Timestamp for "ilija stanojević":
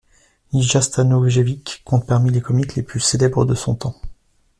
0.59-1.73